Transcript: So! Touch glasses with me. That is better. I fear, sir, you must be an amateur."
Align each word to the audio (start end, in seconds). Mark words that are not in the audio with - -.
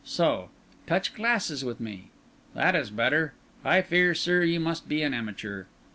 So! 0.03 0.49
Touch 0.87 1.13
glasses 1.13 1.63
with 1.63 1.79
me. 1.79 2.09
That 2.55 2.75
is 2.75 2.89
better. 2.89 3.35
I 3.63 3.83
fear, 3.83 4.15
sir, 4.15 4.41
you 4.41 4.59
must 4.59 4.89
be 4.89 5.03
an 5.03 5.13
amateur." 5.13 5.65